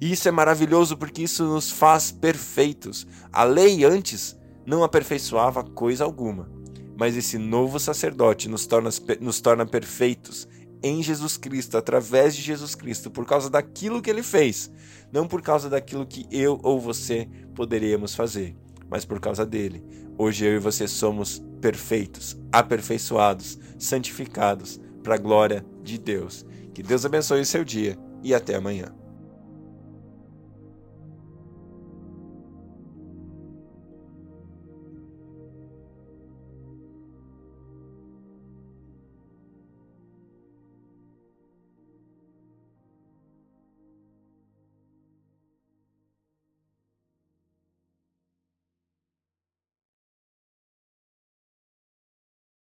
E 0.01 0.13
isso 0.13 0.29
é 0.29 0.31
maravilhoso 0.31 0.97
porque 0.97 1.23
isso 1.23 1.45
nos 1.45 1.71
faz 1.71 2.11
perfeitos. 2.11 3.07
A 3.33 3.45
lei 3.45 3.85
antes 3.85 4.37
não 4.65 4.83
aperfeiçoava 4.83 5.63
coisa 5.63 6.05
alguma, 6.05 6.51
mas 6.99 7.17
esse 7.17 7.37
novo 7.37 7.79
sacerdote 7.79 8.49
nos 8.49 8.67
torna, 8.67 8.91
nos 9.21 9.41
torna 9.41 9.67
perfeitos 9.67 10.49
em 10.83 11.03
Jesus 11.03 11.37
Cristo, 11.37 11.77
através 11.77 12.35
de 12.35 12.41
Jesus 12.41 12.75
Cristo, 12.75 13.11
por 13.11 13.27
causa 13.27 13.51
daquilo 13.51 14.01
que 14.01 14.09
ele 14.09 14.23
fez, 14.23 14.71
não 15.13 15.29
por 15.29 15.43
causa 15.43 15.69
daquilo 15.69 16.07
que 16.07 16.27
eu 16.31 16.59
ou 16.63 16.81
você 16.81 17.29
poderíamos 17.55 18.15
fazer. 18.15 18.57
Mas 18.91 19.05
por 19.05 19.21
causa 19.21 19.47
dele. 19.47 19.83
Hoje 20.19 20.45
eu 20.45 20.57
e 20.57 20.59
você 20.59 20.89
somos 20.89 21.43
perfeitos, 21.61 22.39
aperfeiçoados, 22.53 23.59
santificados 23.79 24.81
para 25.03 25.15
a 25.15 25.19
glória 25.19 25.65
de 25.83 25.99
Deus. 25.99 26.45
Que 26.75 26.83
Deus 26.83 27.05
abençoe 27.05 27.41
o 27.41 27.47
seu 27.47 27.65
dia 27.65 27.97
e 28.23 28.35
até 28.35 28.55
amanhã. 28.55 29.00